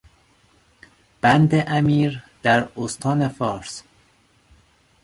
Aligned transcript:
بند 1.21 1.49
امیر 1.67 2.23
در 2.43 2.69
استان 2.77 3.27
فارس 3.27 3.83